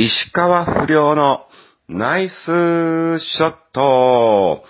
[0.00, 1.40] 石川不良の
[1.88, 4.62] ナイスショット。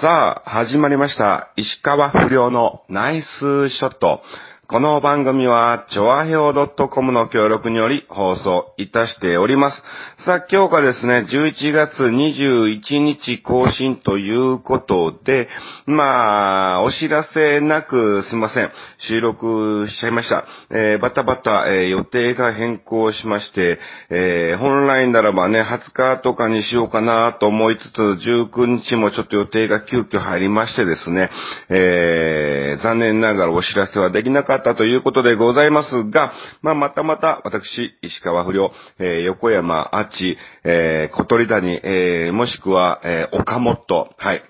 [0.00, 1.52] さあ、始まりました。
[1.56, 4.22] 石川不良のナイスショット。
[4.70, 9.82] この番組は、ちょあへお .com の協力により放送いたしております。
[10.24, 15.48] さあ、今日がですね、11月21日更新ということで、
[15.86, 18.70] まあ、お知らせなくすいません。
[19.08, 20.44] 収録しちゃいました。
[20.70, 31.28] えー、バタバタ、えー予定が変更しまして、えー本来ならばね、20日とかにしようかなと思いつつ、19日もちょっと予定が急遽入りましてですね、
[31.70, 36.32] えー残念ながらお知らせはできなかったということでございますが、
[36.62, 44.42] まあ、またまた私、石川不良、えー横山あち、えー小鳥谷、えーもしくは、えー岡本、はい。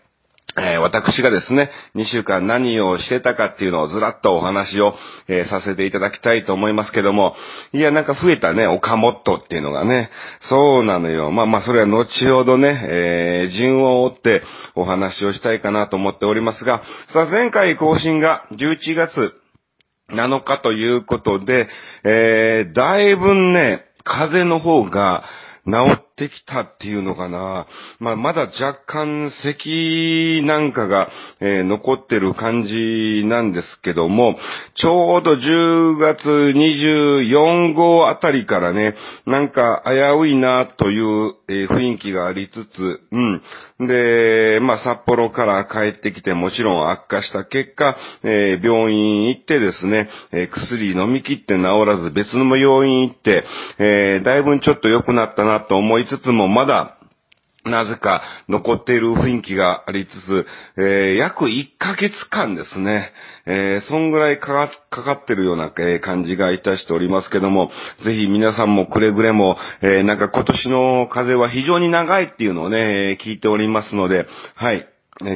[0.58, 4.94] え私がですね、2週間何をしてたかっていうのをずらっとお話を、
[5.28, 7.34] えーさせていただきたいと思いますけども、
[7.72, 10.10] いや、なんか増えたね、岡本っていうのがね、
[10.48, 11.30] そうなのよ。
[11.30, 14.42] まあまあ、それは後ほどね、えー順を追って
[14.74, 19.39] お話をしたいかなと思っておりますが、さあ、前回更新が11月
[20.12, 21.68] 7日ということで、
[22.04, 25.24] えー、だいぶね、風の方が
[25.66, 27.66] 治ってきたっていうのかな。
[27.98, 31.08] まあ、まだ若干咳なんかが、
[31.40, 34.36] えー残ってる感じなんですけども、
[34.74, 38.94] ちょうど10月24号あたりからね、
[39.26, 43.42] なんか危ういなという、えー雰囲気がありつつ、うん。
[43.86, 53.44] で、まあ、札幌から帰ってきてもちろん悪化した結果、えー病院行ってですね、え薬飲み切って治らず別の病院行って、
[53.78, 56.96] えーだいぶちょっと良くなったなと思いつつも、まだ、
[57.64, 60.46] なぜか残っている雰囲気がありつつ、
[60.78, 63.12] えー約1ヶ月間ですね、
[63.44, 67.70] えーそんぐらいかかかかってるような、え感じがいたしておりますけども、
[68.04, 74.86] ぜひ皆さんもくれぐれも、えなんか今年の風は非常に長いっていうのをね、聞いておりますので、はい。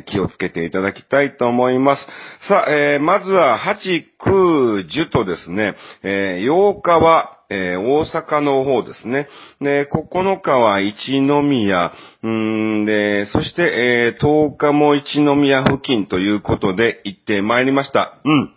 [0.06, 2.06] 気をつけていただきたいと思います。
[2.48, 9.28] さあ、えまずは8、9、10とですね、えー8日は、えー大阪の方ですね。
[9.60, 18.20] で、9日は一宮、うんで、そして、えー10日も一宮付近ということで行ってまいりました。
[18.24, 18.50] うん。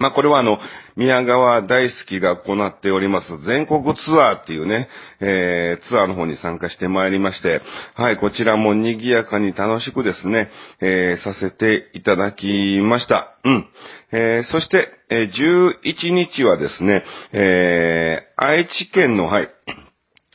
[0.00, 0.58] まあ、これはあの、
[0.96, 4.88] 宮川大好きが行っております全国ツアーっていうね、
[5.20, 7.60] えーツアーの方に参加してまいりまして、
[7.94, 10.48] はい、こちらも賑やかに楽しくですね、
[10.80, 13.36] えーさせていただきました。
[13.44, 13.68] うん。
[14.12, 19.50] えーそして、えー11日はですね、えー愛知県の、はい、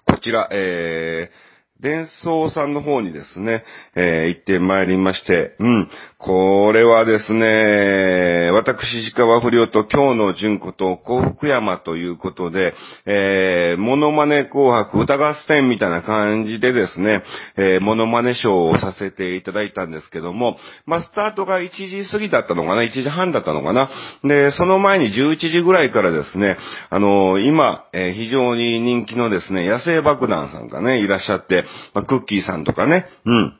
[0.06, 1.45] こちら、えー、
[1.86, 3.64] 伝送さんの方にですね、
[3.96, 5.90] えー行ってまいりまして、うん。
[6.18, 12.74] これはですね、私、石川不良と今日の純子と幸福山ということで、
[13.06, 17.22] えー、モノマネ紅白歌合戦みたいな感じでですね、
[17.58, 20.58] えー、モノマネショーをさせていただいたんですけども、
[20.88, 23.92] まあ、スタートが1時過ぎだったのかな ?1 時半だったのかな
[24.24, 26.58] で、その前に11時ぐらいからですね、
[26.90, 33.60] あのー今、えー非常に人気のですね、野生爆弾さんがね、いらっしゃって、まあ、クッキーさんとかね、うん。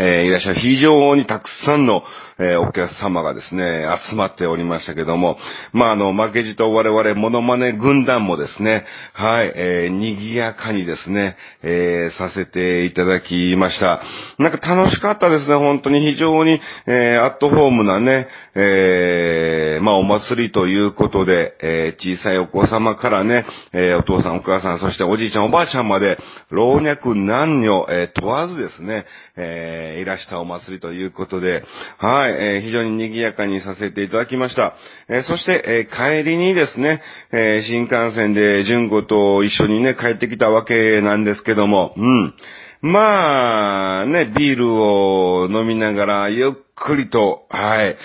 [0.00, 2.02] えーいらっしゃる非常にたくさんの、
[2.40, 5.36] えーお客様がですね、集まっておりましたけども、
[5.72, 14.00] まあ、あの、負けじと我々モノマネ軍団もですね、はい、えー賑やかにですね、えーさせていただきました。
[14.38, 26.18] なんか楽しかったですね、本当に非常に、えーアットホームなね、えーまあ、お祭りということで、えー小さいお子様からね、えーお父さんお母さん、そしておじいちゃんおばあちゃんまで、
[26.50, 29.04] 老若男女、えー問わずですね、
[29.36, 31.64] えーいらしたお祭りということで、
[31.98, 34.74] はい、えー非常に賑やかにさせていただきました。
[35.08, 42.34] えーそして、えー帰りにですね、え新幹線で純子と一緒にね、帰ってきたわけなんですけども、うん。
[42.80, 47.96] まあ、ね、ビールを飲みながら、ゆっくりと、はい、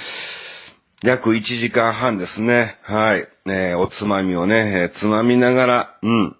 [1.03, 2.77] 約1時間半ですね。
[2.83, 3.27] はい。
[3.45, 6.35] えおつまみをね、えつまみながら、うん。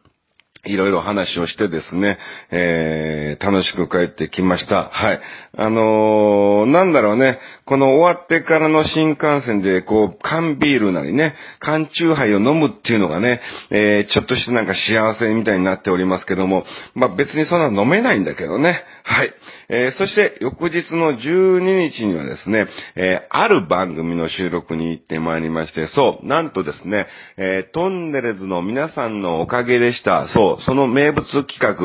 [0.66, 2.18] いろいろ話をしてですね、
[2.50, 4.86] えー、楽しく帰ってきました。
[4.86, 5.20] はい。
[5.58, 16.66] あのーなんだろうね、この終わってからの新幹線で、こう、缶ビールなりね、缶チューハイを飲むっていうのがね、えー、ちょっとしてなんか幸せみたいになっておりますけども、
[16.96, 18.84] まあ、別にそんな飲めないんだけどね。
[19.04, 19.34] はい。
[19.70, 30.28] えー、そして、翌日の12日にはですね、えー、ある番組の収録に行ってまいりまして、そう、なんとですね、えー、トンネルズの皆さんのおかげでした。
[30.30, 31.76] そう、その名物企画、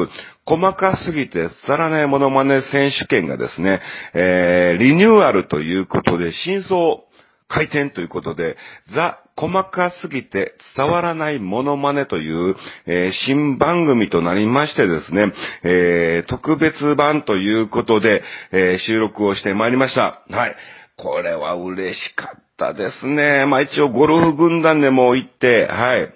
[0.47, 3.81] 細かすぎて伝わらないモノマネ選手権がですね、
[4.15, 6.99] えー、リニューアルということで、真相
[7.49, 8.57] 開店ということで、
[8.95, 12.57] ザ・細かすぎて伝わらないモノマネという、
[12.87, 15.33] えー、新番組となりましてですね、
[15.63, 18.23] えー、特別版ということで、
[18.53, 20.23] えー、収録をしてまいりました。
[20.31, 20.57] はい。
[20.97, 23.47] これは嬉しかったですね。
[23.47, 26.13] まあ一応ゴルフ軍団でも行って、はい。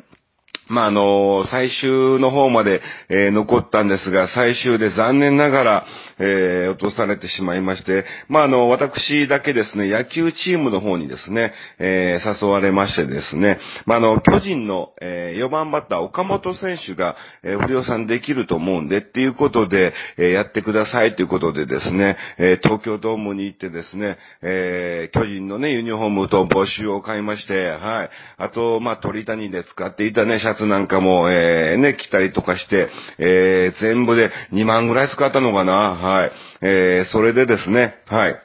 [0.72, 2.80] まあ、あの、最終の方まで、
[3.10, 5.86] えー、残ったんですが、最終で残念ながら、
[6.19, 28.10] えー、落とされてしまいまして、まあ、あの、私だけですね、野球チームの方にですね、えー、誘われましてですね、まあ、あの、巨人の、え4番バッター岡本選手が、え不良さんできると思うんでっていうことで、えやってくださいということでですね、え東京ドームに行ってですね、え巨人のね、ユニフォームと募集を買いまして、はい。
[28.38, 32.88] あと、まあ、鳥谷で使っていたね、シャツなんかも、えー、ね、着たりとかして、
[33.18, 36.32] えー、全部で2万ぐらい使ったのかなはい。
[36.62, 38.36] えー、それでですね、はい。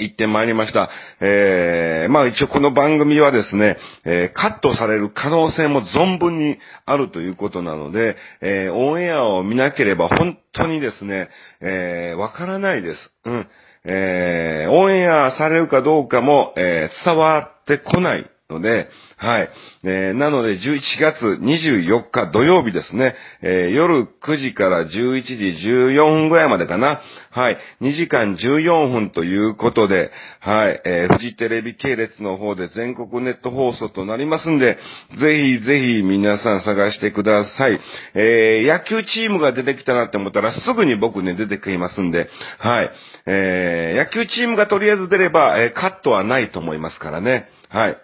[0.00, 0.88] 行ってまいりました。
[1.20, 11.28] えー、まあ一応この番組はですね、えー、カットされる可能性も存分にあるということなので、えー、オンエアを見なければ本当にですね、
[11.60, 13.10] えー、わからないです。
[13.24, 13.48] うん。
[13.84, 19.50] えー、オンエアされるかどうかも、えー、伝わってこないので、はい。
[19.84, 24.88] えー、なので、11月24日土曜日ですね、えー、夜9時から11
[25.22, 27.02] 時14分ぐらいまでかな。
[27.30, 27.58] はい。
[27.82, 30.10] 2時間14分ということで、
[30.40, 30.80] はい。
[30.86, 34.78] えー、フジテレビ系列の方で全国ネット放送となりますんで、
[35.20, 37.78] ぜひぜひ皆さん探してください。
[38.14, 42.90] え、野球チームが出てきたなって思ったらすぐに僕ね、出てきますんで、はい。
[43.26, 47.50] え、野球チームがとりあえず出れば、え、カットはないと思いますからね。
[47.68, 47.98] はい。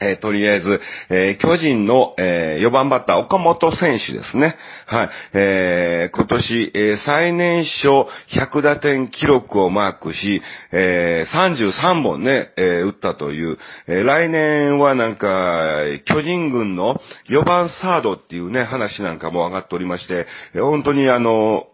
[0.00, 0.80] えー、とりあえず、
[1.10, 4.56] えー、巨人の、えー、4番バッター、岡本選手ですね。
[4.86, 5.10] はい。
[5.34, 10.40] えー、今年、えー、最年少100打点記録をマークし、
[10.72, 13.58] えー、33本ね、えー、打ったという、
[13.88, 21.66] えー、来年はなんか、巨人軍の4番サードっていうね、話なんかも上がっておりまして、えー、本当にあの、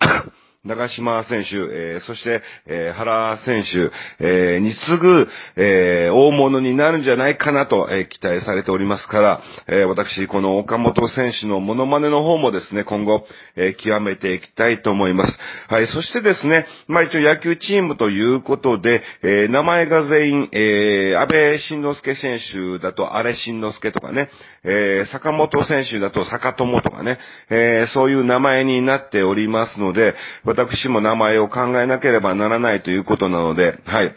[0.65, 3.91] 長島選手、えー、そして、えー、原選手、
[4.25, 13.27] えー、に次ぐ、え大物になるんじゃないかなと、え期待されておりますから、え私、この岡本選手のモノマネの方もですね、今後、
[13.57, 15.39] え極めていきたいと思います。
[15.69, 24.31] はい、そしてですね、まあ一応野球チームということで、え名前が全員、え安倍晋之助選手だと、あれ晋之助とかね、
[24.65, 27.19] え坂本選手だと坂友とかね、
[27.51, 30.15] えそういう名前になっておりますので、
[30.57, 34.15] 私も名前を考えなければならないということなので、はい。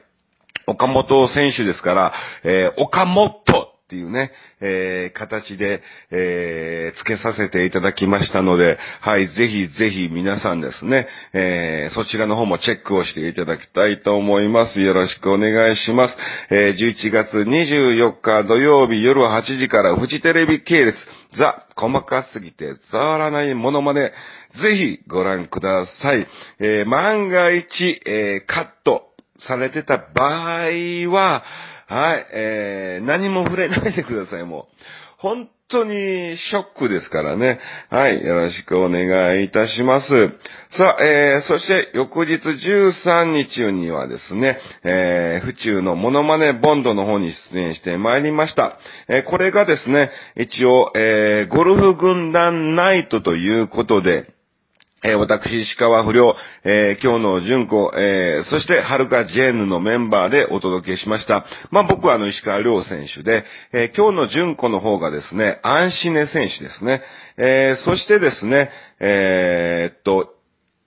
[0.68, 2.14] 岡本選手ですから、
[2.44, 3.42] えー、岡本
[3.88, 5.82] っていうね、えー、形で、
[6.12, 14.82] えー、付けさせていただきましたので、はい、ぜひぜひ皆さんですね、えー、そちらの方もチェックをしていただきたいと思います。
[14.82, 16.16] よろしくお願いします。
[16.50, 20.98] えー、11月24日土曜日夜8時からフジテレビ系列、
[21.38, 24.12] ザ、細かすぎて伝わらないものまで、
[24.62, 26.28] ぜひご覧ください。
[26.60, 29.04] えー、万が一、えー、カット
[29.48, 31.46] されてた場合は、
[31.90, 34.66] はい、えー、何も触れないでください、もう。
[35.20, 35.94] 本当に
[36.38, 37.60] ショックですからね。
[37.90, 40.08] はい、よろしくお願いいたします。
[40.78, 48.78] さあ、えー、そして翌日13日にはですね、えー、府中のモノマネボンドの方に出演してまいりました。
[49.08, 54.37] えー、これがですね、一応、えー、ゴルフ軍団ナイトということで、
[55.08, 56.36] えー、私、石川不良、
[56.66, 61.46] えー、今日の純子、えー、そして、はるかジェーヌのメンバーでお届けしました。
[61.72, 67.02] まあ、僕はあの、石川良選手で、え今日の純子の方がですね、アンシネ選手ですね。
[67.38, 70.36] えそしてですね、えっと、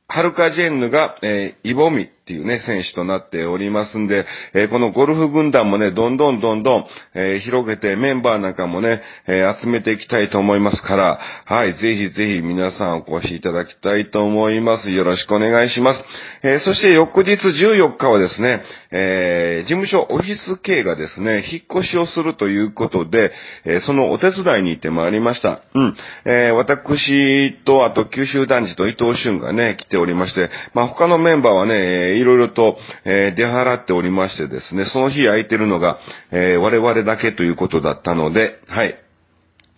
[0.06, 14.90] はるかジェンヌが、えイボミ、っていうね、選手となっておりますんで、えー、このゴルフ軍団もね、どんどんどんどん、え、広げてメンバーなんかもね、え、集めていきたいと思いますから、はい、ぜひぜひ皆さんお越しいただきたいと思います。
[14.90, 16.04] よろしくお願いします。
[16.42, 23.32] えそして翌日14日はですね、え事務所オフィス系がですね、引っ越しをするということで、
[23.64, 25.62] えそのお手伝いに行ってまいりました。
[25.74, 25.96] うん。
[26.26, 35.98] え私と、あと九州男児と伊藤俊がね、来ておりまして、まあ、他のメンバーはね、いろいろと、え、出払っておりましてですね、その日空いてるのが、
[36.30, 38.98] え、我々だけということだったので、はい。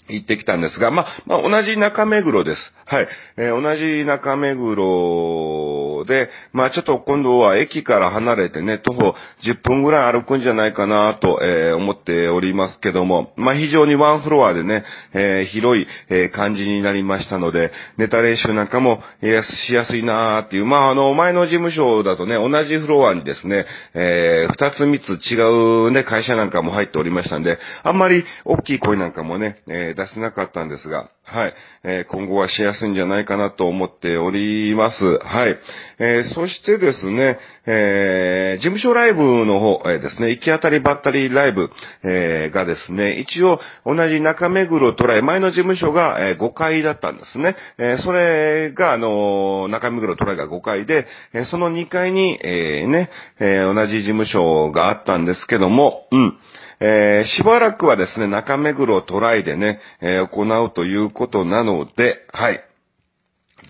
[0.08, 2.72] 行ってきたんですが、ま、まあ、同じ中目黒です。
[2.86, 3.08] はい。
[3.36, 31.54] えー、同じ中目黒で、まあちょっと今度は駅から離れてね、徒歩10分ぐらい歩くんじゃないかなと、えー、思っておりますけども、まあ非常にワンフロアでね、えー、広い、え感じになりましたので、ネタ練習なんかも、えしやすいなーっていう、まああの、前の事務所だとね、同じフロアにですね、えー、二つ三つ違うね、会社なんかも入っておりましたんで、あんまり大きい声なんかもね、え出せなかったんですが、はい。
[31.82, 35.02] えー、今後はしやすいんじゃないかなと思っております。
[35.02, 35.56] はい。
[35.98, 41.70] えー、そしてですね、えー、事務所ライブの方、えですね、行き当たりばったりライブ、
[42.04, 47.56] えがですね、一応同じ中目黒トライ、前の事務所が、え5階だったんですね。
[47.78, 53.08] えそれが、あの中目黒トライが5階で、えその2階に、えね、
[53.40, 56.38] え同じ事務所があったんですけども、うん。
[56.84, 62.60] えー、しばらくはですね、中目黒トライでね、えー、行うということなので、はい。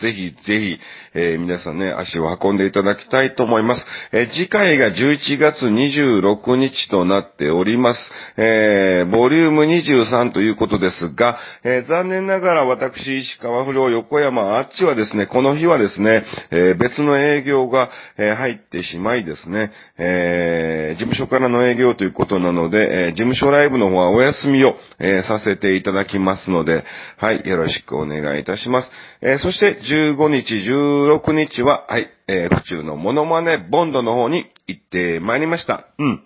[0.03, 0.79] ぜひぜひ、
[1.15, 3.85] えー、皆さんね、足を運んでいただきたいと思います。
[4.13, 8.01] えー、次回が11月26日となっております。
[8.37, 26.85] えー、ボリューム23ということですが、え残念ながら私、石川不良横山あっちはですね、この日はですね、え別の営業が、え入ってしまいですね、え事務所からの営業ということなので、え事務所ライブの方はお休みを、えさせていただきますので、
[27.19, 28.91] はい、よろしくお願いいたします。
[29.21, 35.87] えそして、15日、16日は、はい、えー、府中のモノマネボンドの方に行ってまいりました。
[35.99, 36.23] うん。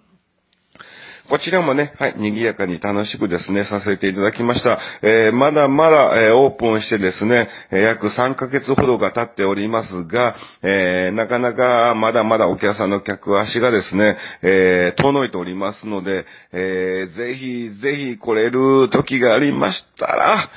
[1.29, 4.79] こちらもね、はい、賑やかに楽しくですね、させていただきました。
[5.03, 20.51] えー、まだまだ、えー、オープンしてですね、えー、約3ヶ月ほどが経っておりますが、えーなかなかまだまだお客さんの客足がですね、え遠のいておりますので、えーぜひぜひ来れる時がありましたら、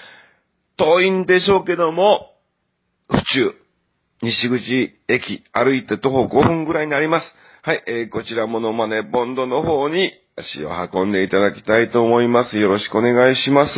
[0.77, 2.29] 遠いんでしょうけども、
[3.09, 3.55] 府中、
[4.21, 7.25] 西口駅、歩いて徒歩5分ぐらいになります。
[7.61, 12.57] はい、えー、こちらものまね、ボンドの方に足を運んでいただきたいと思います。
[12.57, 13.73] よろしくお願いします。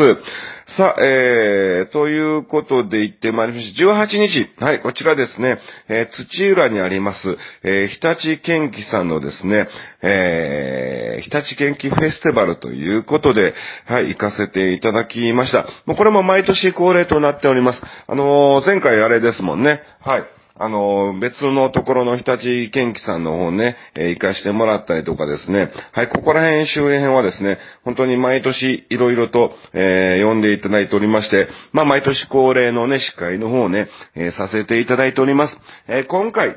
[0.78, 3.84] さあ、えー、ということで言ってまいりました。
[3.84, 5.58] 18日、はい、こちらですね、
[5.90, 9.68] えー、土浦にあります、えー、日立県機さんのですね、
[10.04, 15.66] えー、日立県機フェスティバルということで、はい、行かせていただきました。
[15.88, 17.82] もうこれも毎年恒例となっております。
[18.08, 19.82] あのー、前回あれですもんね。
[20.02, 20.41] はい。
[20.64, 35.58] あの、別のところの日立県機さんの方ね、えー、行かしてもらったりとかですね、はい、ここら辺周辺はですね、本当に毎年いろいろと、えー、呼んでいただいておりまして、まあ、毎年恒例のね、司会の方ね、えー、させていただいております。
[35.88, 36.56] え、今回、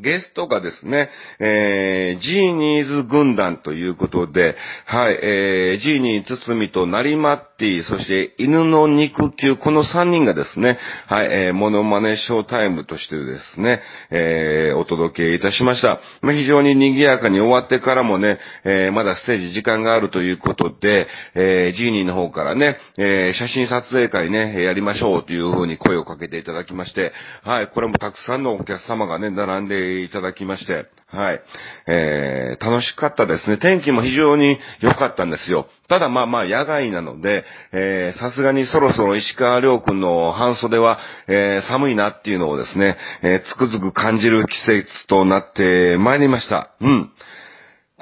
[0.00, 1.08] ゲストがですね、
[1.38, 16.00] えー、ジーニーズ軍団ということで、はい、えー、ジーニー、つつみとなりまってィ、そして犬の肉球、この3人がですね、はい、えー、モノマネショータイムとしてですね、えー、お届けいたしました。
[16.22, 27.12] まあ、非常に賑やかに終わってからもね、えー、まだステージ時間があるということで、えー、ジーニーの方からね、えー、写真撮影会ね、やりましょうというふうに声をかけていただきまして、
[27.44, 31.42] はい、これもたくさんのお客様がね、並んでいただきまして、はい。
[31.86, 33.58] えー、楽しかったですね。
[33.58, 35.68] 天気も非常に良かったんですよ。
[35.88, 40.98] ただまあまあ野外なので、えー、さすがにそろそろ石川良君の半袖は、
[41.28, 46.70] えー、寒いなっていうのをですね、えー、つくづく感じる季節となってまいりました。
[46.80, 47.12] うん。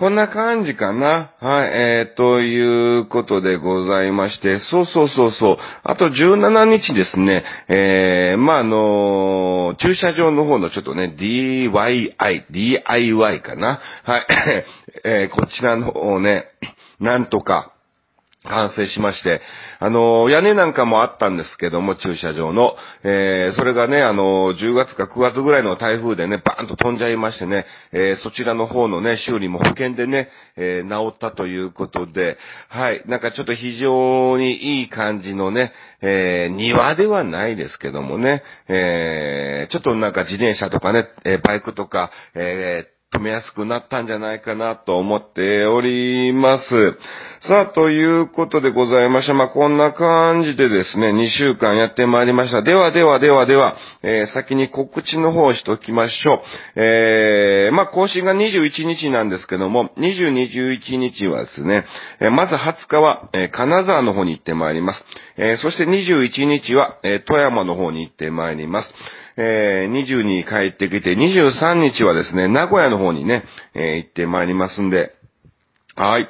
[0.03, 1.33] こんな感じかな。
[1.39, 5.57] はい、えー、ということでございまして、そうそうそうそう。
[5.85, 12.17] あと17日ですね、えー、まあ、あのー、駐車場の方のちょっとね、DIY、
[12.51, 13.81] DIY かな。
[14.03, 14.27] はい、
[15.05, 16.47] えー、こちらの方をね、
[16.99, 17.73] なんとか、
[18.45, 19.41] 完成しまして、
[19.79, 22.75] あの、屋根なんかもあったんですけども、駐車場の。
[23.05, 32.37] えー、それがね、あの、10月か9月ぐらいの台風でね、バーンと飛んじゃいましてね、えー、そちらの方のね、修理も保険でね、えー、治ったということで、
[32.69, 46.65] はい、なんかちょっと非常にいい感じのね、えー、庭ではないですけどもね、えー、ちょっとなんか自転車とかね、えバイクとか、えー、止めやすくなったんじゃないかなと思っております。
[47.47, 49.35] さあ、ということでございました。
[49.35, 52.63] まあ、こんな感じでですね、2週間やってまいりました。
[52.63, 56.41] ではではではでは、えー、先に告知の方をしときましょう。
[56.77, 61.85] えー、まあ、更新が21日なんですけども、20、21日はですね、
[62.21, 65.05] えー、まず20日は、え、金沢の方に行ってまいります。
[65.37, 68.89] え、そして21日は、え、富山の方に行ってまいります。
[69.37, 75.13] えー、20に帰ってきて、23日はですね、名古屋の方にね、えー、行ってまいりますんで、
[75.95, 76.29] はい。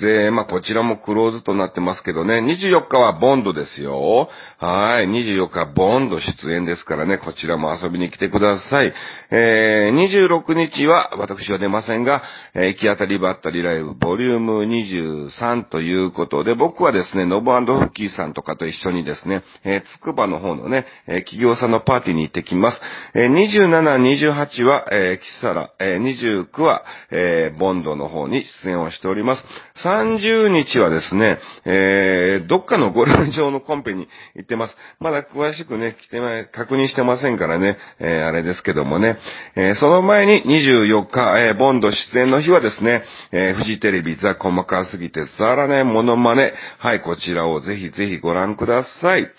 [0.00, 4.28] で、まあ、こちらもクローズとなってますけどね、24日はボンドですよ。
[4.58, 8.92] はい、24日ボンド出演ですからね、こちらも遊びに来てください。
[9.30, 12.22] えー、26日は、私は出ませんが、
[12.54, 22.80] えー、行き当たりばったりライブボリューム23ということで、僕はですね、ノブフッキーさんとかと一緒にですね、えー、つくばの方のね、えー、企業さんのパーティーに行ってきます。
[23.14, 29.44] えー、27、28は、えー、キサラ、えー、29は、えー、ボンドの方に出演をしております。
[29.84, 34.74] 30日はですね、えー、どっかのゴルフ場のコンペに行ってます。
[35.00, 39.18] まだ詳しくね、来てま、確認してませんからね、えー、あれですけどもね、
[39.56, 49.30] えー、その前に24日、えー、ボンド出演の日はですね、えー、フジテレビザ細かすぎてさらね、モノマネ、はい、こちらをぜひぜひご覧ください。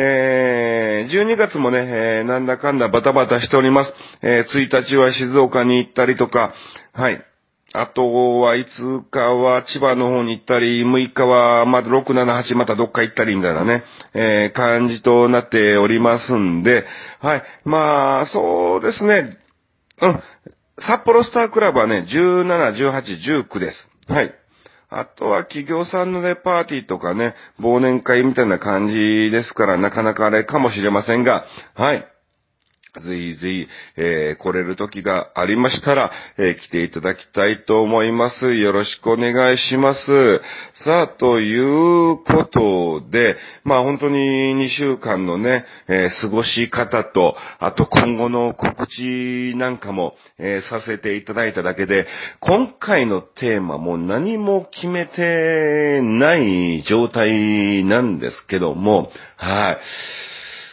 [0.00, 3.92] えー、12月もね、えー、なんだかんだバタバタしております。
[4.22, 6.54] えー、1日は静岡に行ったりとか、
[6.92, 7.20] はい。
[7.74, 13.84] あとは、5日は千葉の方に行ったり、6日はまだ6、7、8またどっか行ったりみたいなね、
[14.14, 16.84] えー、感じとなっておりますんで、
[17.20, 17.42] はい。
[17.64, 19.36] まあ、そうですね。
[20.00, 20.22] うん。
[20.80, 24.12] 札幌スタークラブはね、17、18、19です。
[24.12, 24.32] はい。
[24.90, 28.94] あとは企業さんのね、パーティーとかね、忘年会みたいな感じ
[29.30, 31.44] ですから、なかなかあれかもしれませんが、
[31.74, 32.06] はい。
[32.94, 33.66] ぜひぜひ、
[33.96, 38.54] えー、来れる時がありましたら、えー、来ていただきたいと思います。
[38.54, 40.40] よろしくお願いします。
[40.84, 52.06] さあ、ということで、まあ本当に2週間のね、えー、過ごし方と、あと今後の告知なんかも、えさせていただいただけで、
[52.40, 59.78] 今回のテーマも何も決めてない状態なんですけども、はい。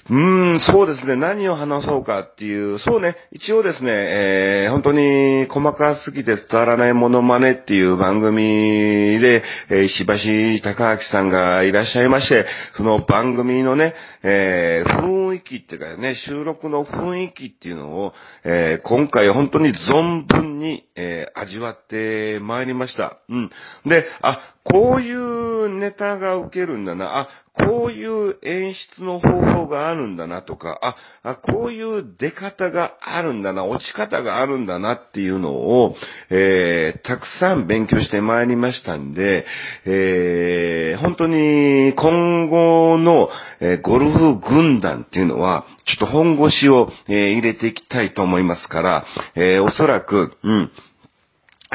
[0.07, 1.15] うーん、そうですね。
[1.15, 12.45] 何を話そうかっていう、そうね、一応ですね、えー、本当に細かすぎて伝わらないモノマネっていう番組で、えー、石橋隆明さんがいらっしゃいまして、
[12.77, 23.17] その番組のね、えー、雰囲気っていうかね、収録の雰囲気っていうのを、えー、今回本当に存分に、えー、味わってまいりました。
[23.27, 23.49] うん。
[23.87, 27.21] で、あ、こういうネタが受けるんだな。
[27.21, 35.95] あ、こういう演出の方法があるんだなとか、あ、あこういう出方があるんだな、落ち方があるんだなっていうのを、
[36.29, 39.45] えー、たくさん勉強してまいりましたんで、
[39.85, 43.29] えー、本当に今後の、
[43.61, 50.71] えー、ゴルフ軍団っていうのは、ちょっと本腰を、えー、入れていきたいと思いますから、えー、おそらく、うん、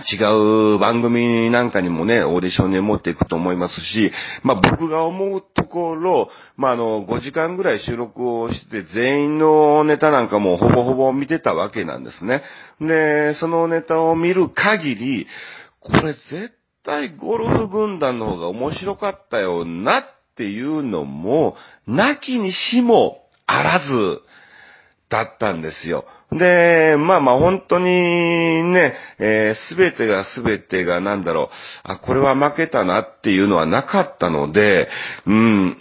[0.00, 12.42] 違う番組なんかにもね、オーディションに持っていくと思いますし、まあ僕が思うところ、まああの、5時間ぐらい収録をして全員のネタなんかもほぼほぼ見てたわけなんですね。
[12.80, 15.26] で、そのネタを見る限り、
[15.80, 20.04] これ絶対ゴルフ軍団の方が面白かったよなっ
[20.36, 24.20] ていうのも、なきにしもあらず、
[25.10, 26.04] だったんですよ。
[26.32, 31.50] で、まあまあ本当にね、えす、べてがすべてがなんだろ
[31.84, 34.88] う、あ、これは負けたなっていうのはなかったので、
[35.26, 35.76] うん、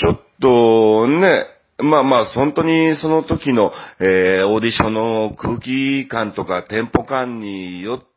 [0.00, 1.46] ちょっとね、
[1.78, 8.11] まあまあ、本当にその時の、えー、オーディションの空気感とかテンポ感によって、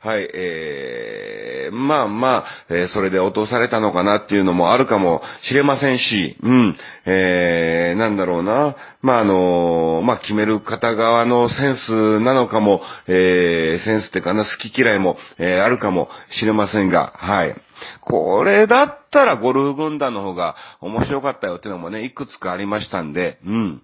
[0.00, 17.54] はい、えー、まあまあ、えー、それで落とされたのかなっていうのもあるかもしれませんし、うん、えー、なんだろうな、まああの、まあ決める方側のセンスなのかも、えー、センスってかな、好き嫌いも、えー、あるかもしれませんが、はい。
[18.00, 23.82] これだったらゴルフ軍団の方が面白かったよっていうのもね、いくつかありましたんで、うん。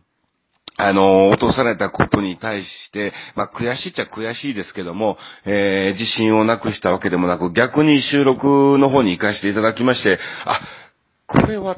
[0.87, 10.61] あの、落とされたことに対して、まあ、悔しいっちゃ悔しいですけども、えー、自信をなくしたわけでもなく、逆に収録の方に行かせていただきまして、あ、
[11.27, 11.77] これは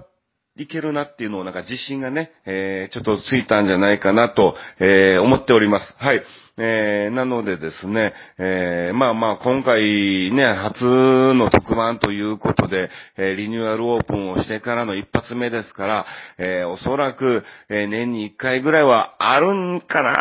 [0.57, 5.95] いけるなっていうのをなんか自信がね、えー、ちょっとついたんじゃないかなと、えー、思っております。
[5.99, 6.23] はい。
[6.59, 10.85] えー、なのでですね、えー、まあまあ今回ね、初
[11.33, 20.13] の特番ということで、えー、リニューアルオープンをしてからの一発目ですから、えー、おそらく、えー、年に一回ぐらいはあるんかな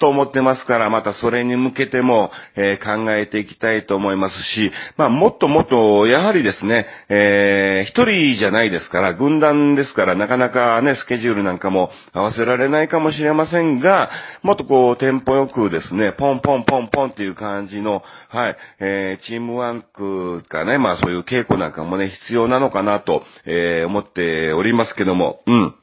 [0.00, 14.10] と思ってますから、またそれに向けても、えー、考えていきたいと思いますし、まあもっともっと、やはりですね、えー、一人じゃないですから、軍団ですから、なかなかね、スケジュールなんかも合わせられないかもしれませんが、
[14.42, 25.74] もっとこう、テンポよくですね、ポンポンポンポンっていう感じの、はい、えー、チームワークかね、まあそういう稽古なんかもね、必要なのかなと、えー、思っておりますけども、うん。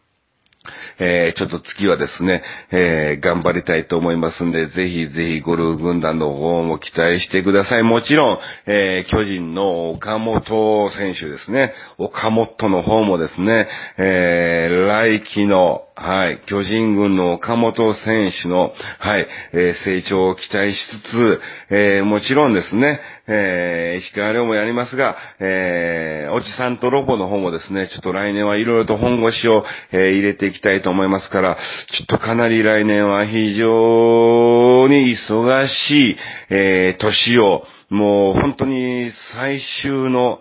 [1.00, 7.84] えー、ちょっと次はですね、えー、頑張りたいと思いますんで、ぜひぜひゴルフ軍団の方も期待してください。
[7.84, 11.74] もちろん、えー、巨人の岡本選手ですね。
[11.98, 16.42] 岡本の方もですね、え、来季のはい。
[16.48, 36.18] 巨人軍の岡本選手の、はい、えー、成長を期待しつつ、えー、もちろんですね、えー、石川遼もやりますが、え、おじさんとロボの方もですね、ちょっと来年はいろいろと本腰を、え、入れていきたいと思いますから、ちょっとかなり来年は非常に忙しい、
[36.50, 40.40] えー、年を、もう本当に最終の、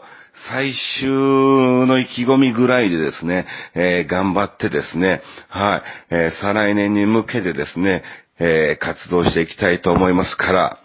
[0.49, 1.09] 最終
[1.87, 8.03] の意気込みぐらいでですね、えー、頑張ってですね、はい、えー、再来年に向けてですね、
[8.39, 10.79] えー、活動していきたいと思いますから、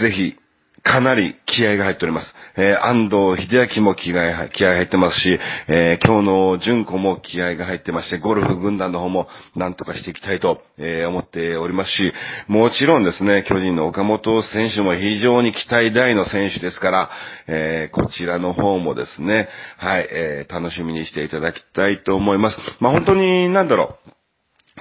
[0.00, 0.36] ぜひ、
[0.84, 2.26] かなり気合が入っております。
[2.56, 12.12] えー、安藤秀明も気合気合入ってますし、えー、今日の純子も気合が入ってまして、ゴルフ軍団の方も何とかしていきたいと、えー、思っておりますし、
[12.48, 17.10] もちろんですね、巨人の岡本選手も非常に期待大の選手ですから、
[17.48, 22.56] えこちらの方もですね、はい、え楽しみにしていただきたいと思います。
[22.80, 24.10] まあ、本当に、なんだろう、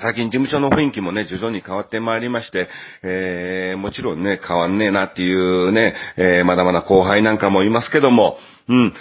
[0.02, 2.68] 最近事務所の雰囲気もね、徐々に変わってまいりまして、
[3.04, 8.38] えー、もちろんね、変わんねえなっていうね、えー、まだまだ後輩なんかもいますけども、
[8.70, 8.94] うん。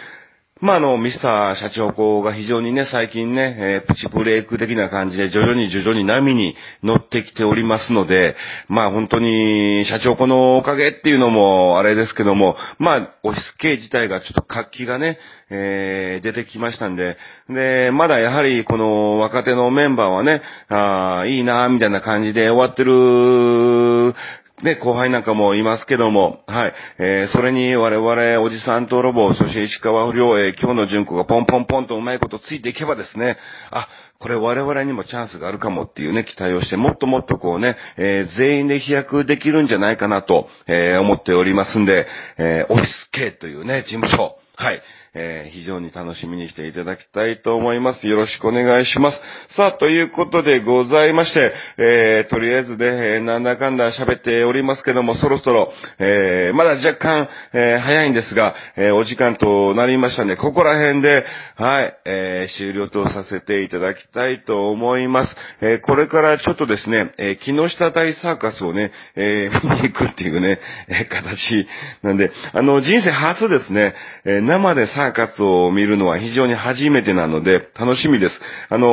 [0.62, 8.37] まあ、あの、ミスター社長公が非常にね、最近ね、えー、プチブレイク的な感じで徐々に徐々に波に乗ってきておりますので、
[8.68, 15.18] まあ本当に社長公のおかげっていうのもあれですけども、まあ、オフィス系自体がちょっと活気がね、
[15.51, 17.16] えー、出てきましたんで、
[17.48, 24.14] で、まだやはりこの若手のメンバーはね、ああ、いいなみたいな感じで終わってる
[24.62, 26.75] ね、後輩なんかもいますけども、はい。
[26.98, 33.38] えー、それに我々、おじさんとロボ、そして石川不良、えー、今日の純子がポンポンポンとうまいことついていけばですね、
[33.72, 33.88] あ、
[34.20, 42.07] これ我々にもチャンスがあるかもっていうね、期待をして、もっともっとこうね、えー、全員で飛躍できるんじゃないかなと、えー、思っておりますんで、
[42.38, 44.83] えー、オフィス系というね、事務所、はい。
[45.14, 48.07] えー、非常に楽しみにしていただきたいと思います。
[48.07, 49.20] よろしくお願いします。
[49.57, 65.37] さあ、ということでございまして、えー、とりあえずで、え、なんだかんだ喋っておりますけども、そろそろ、えー、まだ若干、えー、早いんですが、えー、お時間となりましたんで、ここら辺で、はい、えー、終了とさせていただきたいと思います。
[65.61, 71.68] えー、これからちょっとですね、えー、木下大サーカスをね、えー、見に行くっていうね、えー、形
[72.03, 73.94] なんで、あの、人生初ですね、
[74.25, 78.37] えー、生でササーカスを見るのは非常に初めてなので、楽しみです。
[78.69, 78.91] あのー、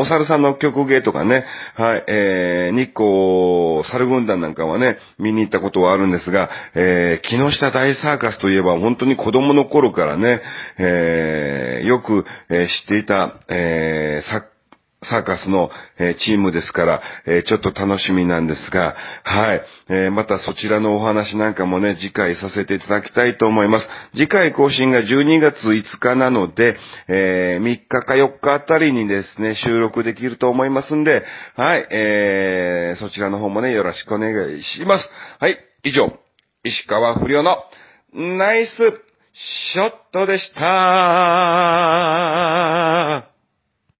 [0.00, 10.40] お猿さんの曲芸とかね、はい、えー、日光猿軍団なんかはね、見に行ったことはあるんですが、えー、木下大サーカスといえば本当に子供の頃からね、
[10.78, 14.53] えー、よく、えー、知っていた、えー、作
[15.04, 23.88] サーカスの、えチームですから、えちょっと楽しみなんですが、はい、えまたそちらのお話なんかもね、次回させていただきたいと思います。
[24.14, 26.76] 次回更新が12月5日なので、
[27.08, 31.24] え3日か4日あたりにですね、収録できると思いますんで、
[31.56, 35.08] はい、えー、そちらの方もね、よろしくお願いします。
[35.40, 36.12] はい、以上、
[36.64, 37.56] 石川不良の
[38.12, 38.70] ナイス
[39.72, 40.60] ショットでした。